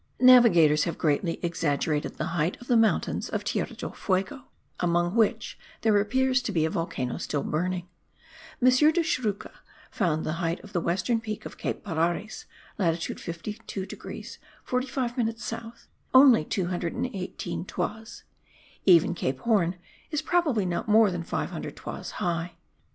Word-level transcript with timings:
Navigators 0.19 0.85
have 0.85 0.97
greatly 0.97 1.39
exaggerated 1.43 2.17
the 2.17 2.25
height 2.33 2.59
of 2.59 2.65
the 2.67 2.75
mountains 2.75 3.29
of 3.29 3.43
Tierra 3.43 3.75
del 3.75 3.91
Fuego, 3.91 4.45
among 4.79 5.13
which 5.13 5.59
there 5.81 5.95
appears 5.99 6.41
to 6.41 6.51
be 6.51 6.65
a 6.65 6.71
volcano 6.71 7.17
still 7.17 7.43
burning. 7.43 7.87
M. 8.59 8.67
de 8.69 9.03
Churruca 9.03 9.51
found 9.91 10.25
the 10.25 10.33
height 10.41 10.59
of 10.63 10.73
the 10.73 10.81
western 10.81 11.21
peak 11.21 11.45
of 11.45 11.59
Cape 11.59 11.83
Pilares 11.85 12.45
(latitude 12.79 13.19
52 13.19 13.85
degrees 13.85 14.39
45 14.63 15.19
minutes 15.19 15.45
south) 15.45 15.87
only 16.15 16.43
218 16.45 17.63
toises; 17.65 18.23
even 18.87 19.13
Cape 19.13 19.41
Horn 19.41 19.75
is 20.09 20.23
probably 20.23 20.65
not 20.65 20.87
more 20.87 21.11
than 21.11 21.21
500 21.23 21.75
toises* 21.75 22.11
high. 22.13 22.53